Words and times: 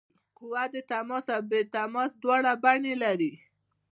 قوه 0.37 0.63
د 0.73 0.75
تماس 0.91 1.25
او 1.35 1.41
بې 1.49 1.59
تماس 1.73 2.11
دواړه 2.21 2.51
بڼې 2.63 2.93
لري. 3.03 3.33